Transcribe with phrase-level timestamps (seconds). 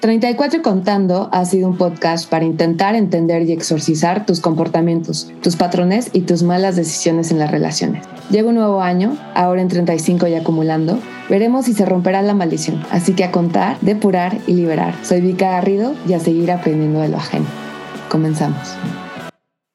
[0.00, 6.10] 34 Contando ha sido un podcast para intentar entender y exorcizar tus comportamientos, tus patrones
[6.12, 8.06] y tus malas decisiones en las relaciones.
[8.30, 11.00] Llega un nuevo año, ahora en 35 y acumulando.
[11.28, 12.80] Veremos si se romperá la maldición.
[12.92, 14.94] Así que a contar, depurar y liberar.
[15.02, 17.46] Soy Vika Garrido y a seguir aprendiendo de lo ajeno.
[18.08, 18.76] Comenzamos.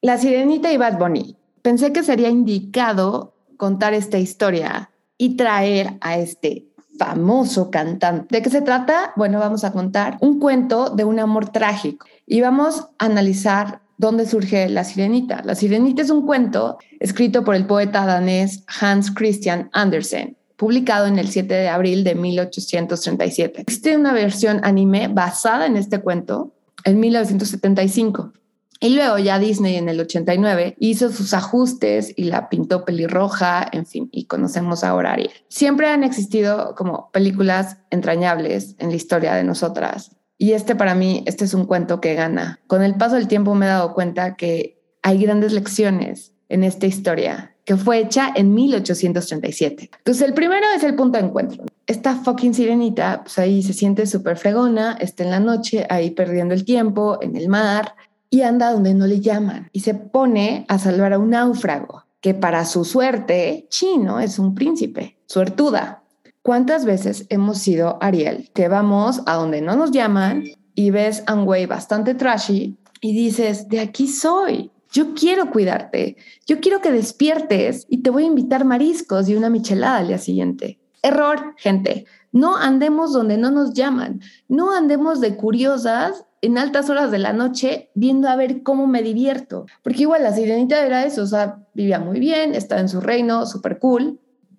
[0.00, 1.36] La Sirenita y Bad Bunny.
[1.60, 8.36] Pensé que sería indicado contar esta historia y traer a este famoso cantante.
[8.36, 9.12] ¿De qué se trata?
[9.16, 14.26] Bueno, vamos a contar un cuento de un amor trágico y vamos a analizar dónde
[14.26, 15.42] surge La Sirenita.
[15.44, 21.18] La Sirenita es un cuento escrito por el poeta danés Hans Christian Andersen publicado en
[21.18, 23.62] el 7 de abril de 1837.
[23.62, 26.54] Existe una versión anime basada en este cuento
[26.84, 28.32] en 1975.
[28.84, 33.86] Y luego ya Disney en el 89 hizo sus ajustes y la pintó pelirroja, en
[33.86, 35.30] fin, y conocemos ahora a Ariel.
[35.48, 40.10] Siempre han existido como películas entrañables en la historia de nosotras.
[40.36, 42.60] Y este para mí, este es un cuento que gana.
[42.66, 46.84] Con el paso del tiempo me he dado cuenta que hay grandes lecciones en esta
[46.84, 49.92] historia que fue hecha en 1837.
[49.96, 51.64] Entonces, el primero es el punto de encuentro.
[51.86, 56.52] Esta fucking sirenita, pues ahí se siente súper fregona, está en la noche ahí perdiendo
[56.52, 57.94] el tiempo en el mar
[58.34, 62.34] y anda donde no le llaman y se pone a salvar a un náufrago que
[62.34, 66.02] para su suerte, chino es un príncipe, suertuda.
[66.42, 68.50] ¿Cuántas veces hemos sido Ariel?
[68.52, 70.42] Te vamos a donde no nos llaman
[70.74, 74.72] y ves a un güey bastante trashy y dices, de aquí soy.
[74.90, 76.16] Yo quiero cuidarte.
[76.44, 80.18] Yo quiero que despiertes y te voy a invitar mariscos y una michelada al día
[80.18, 80.80] siguiente.
[81.02, 82.06] Error, gente.
[82.34, 84.20] No andemos donde no nos llaman.
[84.48, 89.04] No andemos de curiosas en altas horas de la noche viendo a ver cómo me
[89.04, 89.66] divierto.
[89.84, 93.46] Porque igual la sirenita era eso, o sea, vivía muy bien, estaba en su reino,
[93.46, 94.18] súper cool,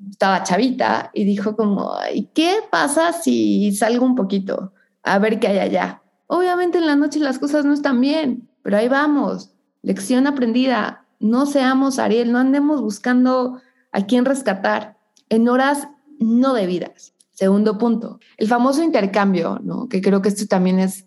[0.09, 4.71] estaba chavita y dijo como, ¿y qué pasa si salgo un poquito
[5.03, 6.01] a ver qué hay allá?
[6.27, 9.51] Obviamente en la noche las cosas no están bien, pero ahí vamos.
[9.81, 13.59] Lección aprendida, no seamos Ariel, no andemos buscando
[13.91, 15.89] a quién rescatar en horas
[16.19, 17.14] no debidas.
[17.35, 19.87] Segundo punto, el famoso intercambio, ¿no?
[19.87, 21.05] Que creo que esto también es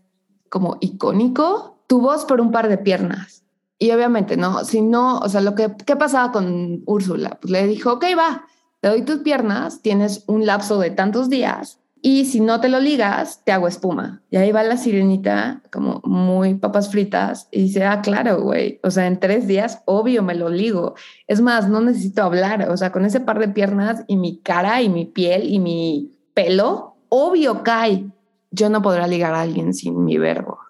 [0.49, 3.44] como icónico, tu voz por un par de piernas.
[3.78, 4.65] Y obviamente, ¿no?
[4.65, 7.38] Si no, o sea, lo que, ¿qué pasaba con Úrsula?
[7.41, 8.47] Pues le dijo, ok, va,
[8.81, 12.78] te doy tus piernas, tienes un lapso de tantos días y si no te lo
[12.78, 14.22] ligas, te hago espuma.
[14.31, 18.91] Y ahí va la sirenita como muy papas fritas y dice, ah, claro, güey, o
[18.91, 20.94] sea, en tres días, obvio, me lo ligo.
[21.27, 24.81] Es más, no necesito hablar, o sea, con ese par de piernas y mi cara
[24.83, 28.06] y mi piel y mi pelo, obvio cae
[28.53, 30.60] yo no podré ligar a alguien sin mi verbo.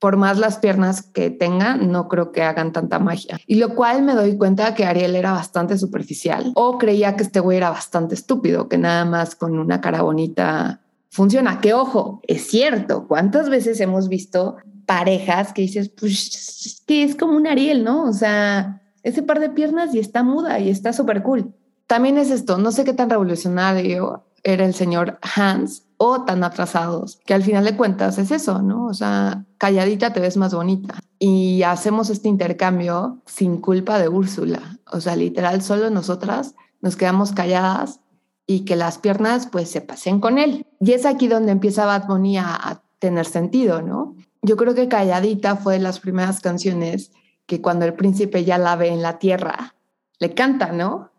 [0.00, 3.38] Por más las piernas que tenga, no creo que hagan tanta magia.
[3.46, 7.38] Y lo cual me doy cuenta que Ariel era bastante superficial o creía que este
[7.38, 11.60] güey era bastante estúpido, que nada más con una cara bonita funciona.
[11.60, 13.06] Que ojo, es cierto.
[13.06, 18.02] ¿Cuántas veces hemos visto parejas que dices, pues que es como un Ariel, ¿no?
[18.02, 21.54] O sea, ese par de piernas y está muda y está súper cool.
[21.86, 27.18] También es esto, no sé qué tan revolucionario era el señor Hans o tan atrasados,
[27.26, 28.86] que al final de cuentas es eso, ¿no?
[28.86, 31.00] O sea, calladita te ves más bonita.
[31.18, 34.78] Y hacemos este intercambio sin culpa de Úrsula.
[34.90, 38.00] O sea, literal, solo nosotras nos quedamos calladas
[38.46, 40.66] y que las piernas pues se pasen con él.
[40.80, 44.16] Y es aquí donde empieza Bad Bunny a, tener sentido, ¿no?
[44.42, 47.12] Yo creo que Calladita fue de las primeras canciones
[47.46, 49.76] que cuando el príncipe ya la ve en la tierra,
[50.18, 51.10] le canta, ¿no?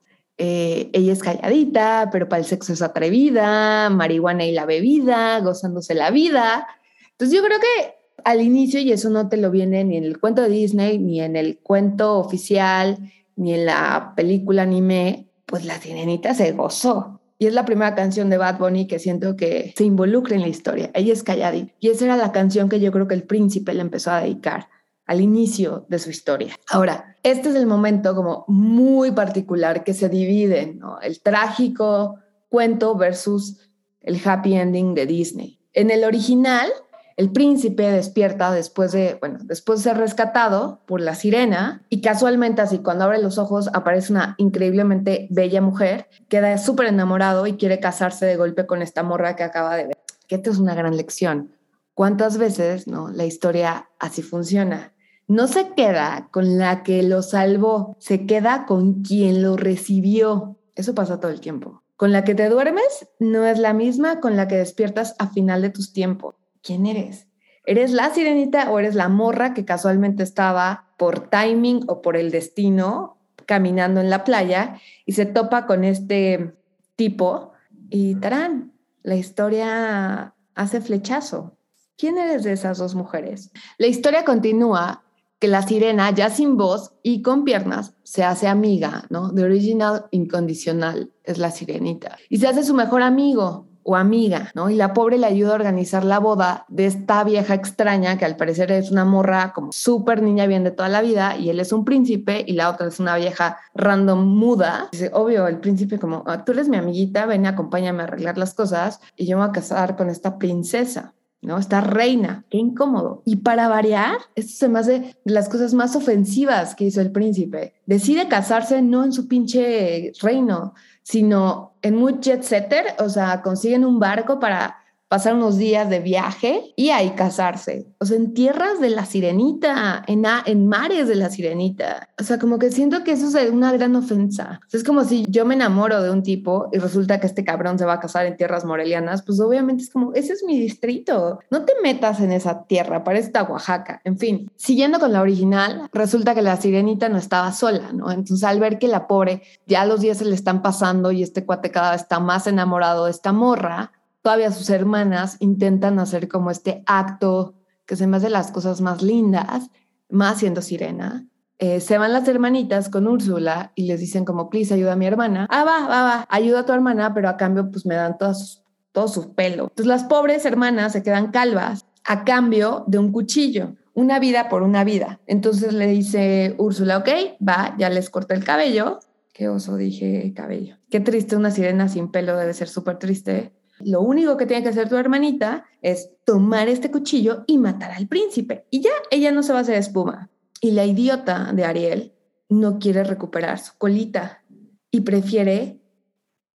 [0.41, 5.94] Eh, ella es calladita, pero para el sexo es atrevida, marihuana y la bebida, gozándose
[5.94, 6.66] la vida.
[7.11, 10.17] Entonces yo creo que al inicio, y eso no te lo viene ni en el
[10.17, 12.97] cuento de Disney, ni en el cuento oficial,
[13.35, 17.19] ni en la película anime, pues la sirenita se gozó.
[17.38, 20.47] Y es la primera canción de Bad Bunny que siento que se involucra en la
[20.47, 20.89] historia.
[20.94, 21.73] Ella es calladita.
[21.81, 24.67] Y esa era la canción que yo creo que el príncipe le empezó a dedicar
[25.09, 26.56] al inicio de su historia.
[26.70, 31.02] Ahora, este es el momento como muy particular que se divide, ¿no?
[31.02, 33.58] El trágico cuento versus
[34.02, 35.59] el happy ending de Disney.
[35.74, 36.70] En el original,
[37.17, 42.62] el príncipe despierta después de, bueno, después de ser rescatado por la sirena y casualmente
[42.62, 47.79] así cuando abre los ojos aparece una increíblemente bella mujer, queda súper enamorado y quiere
[47.79, 49.97] casarse de golpe con esta morra que acaba de ver.
[50.28, 51.55] Que esta es una gran lección.
[51.96, 54.94] ¿Cuántas veces, no, la historia así funciona?
[55.29, 60.58] No se queda con la que lo salvó, se queda con quien lo recibió.
[60.76, 61.84] Eso pasa todo el tiempo.
[61.96, 65.61] Con la que te duermes no es la misma con la que despiertas a final
[65.61, 66.35] de tus tiempos.
[66.64, 67.28] ¿Quién eres?
[67.66, 72.31] ¿Eres la sirenita o eres la morra que casualmente estaba por timing o por el
[72.31, 76.55] destino caminando en la playa y se topa con este
[76.96, 77.52] tipo
[77.91, 78.73] y tarán,
[79.03, 81.55] la historia hace flechazo.
[81.97, 83.52] ¿Quién eres de esas dos mujeres?
[83.78, 85.03] La historia continúa
[85.40, 89.30] que la sirena, ya sin voz y con piernas, se hace amiga, ¿no?
[89.30, 92.18] De original incondicional es la sirenita.
[92.30, 94.70] Y se hace su mejor amigo o amiga, ¿no?
[94.70, 98.36] Y la pobre le ayuda a organizar la boda de esta vieja extraña que al
[98.36, 101.72] parecer es una morra como súper niña bien de toda la vida y él es
[101.72, 104.90] un príncipe y la otra es una vieja random muda.
[104.91, 108.53] Dice, obvio, el príncipe como, ah, tú eres mi amiguita, ven, acompáñame a arreglar las
[108.53, 111.14] cosas y yo me voy a casar con esta princesa.
[111.41, 111.58] ¿No?
[111.58, 113.22] Esta reina, qué incómodo.
[113.26, 117.74] Y para variar, esto se me de las cosas más ofensivas que hizo el príncipe.
[117.86, 123.86] Decide casarse no en su pinche reino, sino en muy jet setter, o sea, consiguen
[123.86, 124.78] un barco para
[125.09, 127.88] pasar unos días de viaje y ahí casarse.
[128.00, 132.09] O sea, en tierras de la sirenita, en, en mares de la sirenita.
[132.20, 134.61] O sea, como que siento que eso es una gran ofensa.
[134.72, 137.85] es como si yo me enamoro de un tipo y resulta que este cabrón se
[137.85, 141.40] va a casar en tierras morelianas, pues obviamente es como, ese es mi distrito.
[141.50, 144.02] No te metas en esa tierra, parece Oaxaca.
[144.03, 148.12] En fin, siguiendo con la original, resulta que la sirenita no estaba sola, ¿no?
[148.12, 151.46] Entonces al ver que la pobre ya los días se le están pasando y este
[151.46, 156.51] cuate cada vez está más enamorado de esta morra, todavía sus hermanas intentan hacer como
[156.51, 157.55] este acto
[157.85, 159.69] que se me hace las cosas más lindas,
[160.09, 161.27] más siendo sirena.
[161.57, 165.05] Eh, se van las hermanitas con Úrsula y les dicen como, please, ayuda a mi
[165.05, 165.45] hermana.
[165.49, 169.07] Ah, va, va, va, ayuda a tu hermana, pero a cambio pues me dan todo
[169.07, 169.63] su pelo.
[169.63, 174.63] Entonces las pobres hermanas se quedan calvas a cambio de un cuchillo, una vida por
[174.63, 175.19] una vida.
[175.27, 177.09] Entonces le dice Úrsula, ok,
[177.45, 178.99] va, ya les corta el cabello.
[179.33, 180.77] Qué oso dije cabello.
[180.89, 183.53] Qué triste, una sirena sin pelo debe ser súper triste.
[183.79, 188.08] Lo único que tiene que hacer tu hermanita es tomar este cuchillo y matar al
[188.08, 188.66] príncipe.
[188.70, 190.29] Y ya ella no se va a hacer espuma.
[190.61, 192.14] Y la idiota de Ariel
[192.49, 194.43] no quiere recuperar su colita
[194.91, 195.79] y prefiere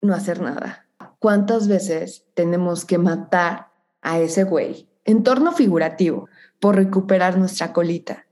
[0.02, 0.86] no hacer nada.
[1.18, 3.70] ¿Cuántas veces tenemos que matar
[4.02, 6.28] a ese güey en torno figurativo
[6.60, 8.26] por recuperar nuestra colita?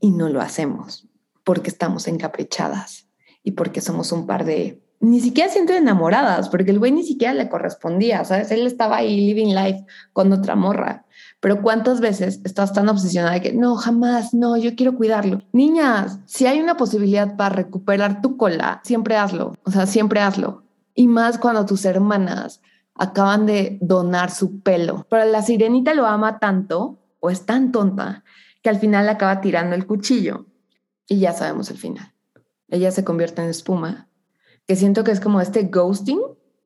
[0.00, 1.08] Y no lo hacemos
[1.44, 3.08] porque estamos encaprichadas
[3.44, 7.34] y porque somos un par de ni siquiera siento enamoradas, porque el güey ni siquiera
[7.34, 8.50] le correspondía, ¿sabes?
[8.50, 11.04] Él estaba ahí living life con otra morra.
[11.40, 15.42] Pero ¿cuántas veces estás tan obsesionada de que no, jamás, no, yo quiero cuidarlo?
[15.52, 20.64] Niñas, si hay una posibilidad para recuperar tu cola, siempre hazlo, o sea, siempre hazlo.
[20.94, 22.62] Y más cuando tus hermanas
[22.94, 25.06] acaban de donar su pelo.
[25.10, 28.24] Pero la sirenita lo ama tanto, o es tan tonta,
[28.62, 30.46] que al final acaba tirando el cuchillo.
[31.06, 32.14] Y ya sabemos el final.
[32.68, 34.08] Ella se convierte en espuma
[34.66, 36.20] que siento que es como este ghosting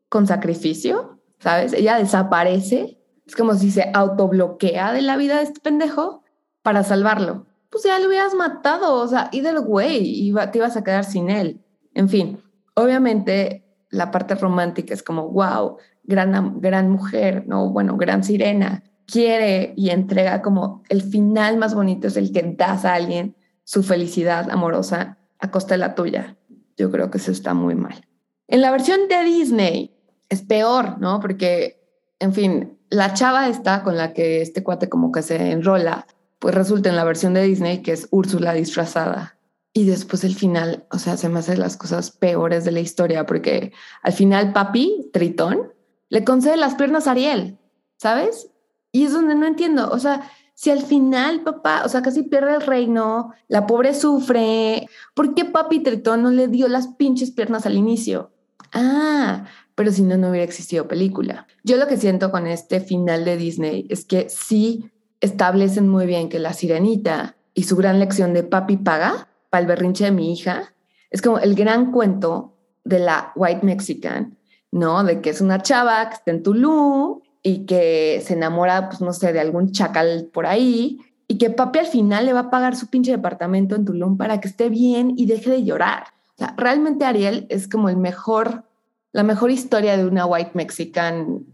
[0.08, 1.72] con sacrificio, ¿sabes?
[1.72, 6.22] Ella desaparece, es como si se autobloquea de la vida de este pendejo
[6.62, 7.46] para salvarlo.
[7.70, 11.30] Pues ya lo hubieras matado, o sea, y del güey, te ibas a quedar sin
[11.30, 11.60] él.
[11.94, 12.42] En fin,
[12.74, 17.70] obviamente la parte romántica es como, wow, gran, gran mujer, ¿no?
[17.70, 22.84] Bueno, gran sirena, quiere y entrega como el final más bonito es el que das
[22.84, 26.36] a alguien su felicidad amorosa a costa de la tuya
[26.80, 28.06] yo creo que eso está muy mal.
[28.48, 29.94] En la versión de Disney
[30.28, 31.20] es peor, ¿no?
[31.20, 31.80] Porque,
[32.18, 36.06] en fin, la chava está con la que este cuate como que se enrola,
[36.38, 39.36] pues resulta en la versión de Disney que es Úrsula disfrazada.
[39.72, 43.26] Y después el final, o sea, se me hacen las cosas peores de la historia,
[43.26, 43.72] porque
[44.02, 45.72] al final papi, Tritón,
[46.08, 47.58] le concede las piernas a Ariel,
[47.96, 48.50] ¿sabes?
[48.90, 50.28] Y es donde no entiendo, o sea,
[50.60, 55.46] si al final papá, o sea, casi pierde el reino, la pobre sufre, ¿por qué
[55.46, 58.30] papi Tritón no le dio las pinches piernas al inicio?
[58.74, 61.46] Ah, pero si no, no hubiera existido película.
[61.64, 64.90] Yo lo que siento con este final de Disney es que sí
[65.22, 69.66] establecen muy bien que la sirenita y su gran lección de papi paga para el
[69.66, 70.74] berrinche de mi hija
[71.08, 74.36] es como el gran cuento de la white mexican,
[74.70, 75.04] ¿no?
[75.04, 79.12] De que es una chava que está en Tulum y que se enamora, pues no
[79.12, 82.74] sé, de algún chacal por ahí y que papi al final le va a pagar
[82.74, 86.04] su pinche departamento en Tulum para que esté bien y deje de llorar.
[86.34, 88.64] O sea, realmente Ariel es como el mejor,
[89.12, 91.46] la mejor historia de una white mexican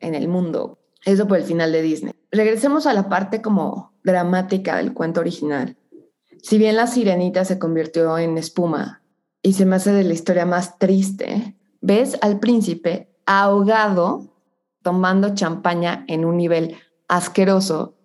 [0.00, 0.78] en el mundo.
[1.04, 2.12] Eso por el final de Disney.
[2.32, 5.76] Regresemos a la parte como dramática del cuento original.
[6.42, 9.02] Si bien la sirenita se convirtió en espuma
[9.42, 14.29] y se me hace de la historia más triste, ves al príncipe ahogado
[14.82, 16.76] tomando champaña en un nivel
[17.08, 17.96] asqueroso,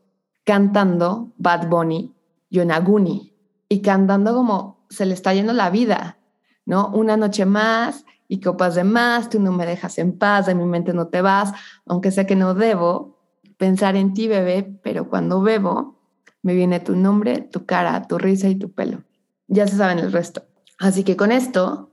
[0.43, 2.13] cantando Bad Bunny,
[2.49, 3.33] Yonaguni,
[3.69, 6.17] y cantando como se le está yendo la vida,
[6.65, 6.89] ¿no?
[6.89, 10.65] Una noche más y copas de más, tú no me dejas en paz, de mi
[10.65, 11.53] mente no te vas,
[11.85, 13.19] aunque sé que no debo
[13.57, 15.99] pensar en ti, bebé, pero cuando bebo,
[16.41, 19.03] me viene tu nombre, tu cara, tu risa y tu pelo.
[19.47, 20.43] Ya se saben el resto.
[20.77, 21.91] Así que con esto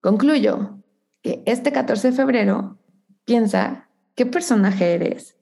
[0.00, 0.78] concluyo
[1.22, 2.78] que este 14 de febrero
[3.24, 5.36] piensa qué personaje eres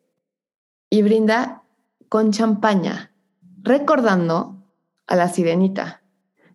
[0.89, 1.63] y brinda
[2.09, 3.13] con champaña,
[3.63, 4.57] recordando
[5.07, 6.03] a la sirenita,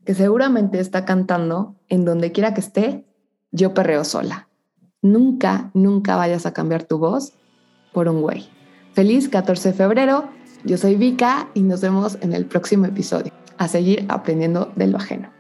[0.06, 3.06] que seguramente está cantando en donde quiera que esté,
[3.52, 4.50] yo perreo sola.
[5.02, 7.34] Nunca, nunca vayas a cambiar tu voz
[7.94, 8.50] por un güey.
[8.94, 10.30] Feliz 14 de febrero,
[10.64, 13.32] yo soy Vika y nos vemos en el próximo episodio.
[13.58, 15.35] A seguir aprendiendo de lo ajeno.